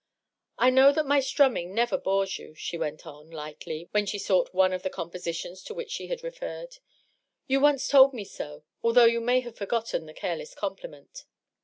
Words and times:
^^ 0.01 0.03
I 0.57 0.71
know 0.71 0.91
that 0.93 1.05
my 1.05 1.19
strumming 1.19 1.75
never 1.75 1.95
bores 1.95 2.39
you," 2.39 2.55
she 2.55 2.75
went 2.75 3.05
on, 3.05 3.29
lightly, 3.29 3.87
while 3.91 4.05
she 4.07 4.17
sought 4.17 4.51
one 4.51 4.73
of 4.73 4.81
the 4.81 4.89
compositions 4.89 5.61
to 5.65 5.75
which 5.75 5.91
she 5.91 6.07
had 6.07 6.23
referred." 6.23 6.77
You 7.47 7.59
once 7.59 7.87
told 7.87 8.11
me 8.11 8.23
so, 8.25 8.63
although 8.81 9.05
you 9.05 9.21
may 9.21 9.41
have 9.41 9.55
forgotten 9.57 10.07
the 10.07 10.15
careless 10.15 10.55
compliment." 10.55 11.25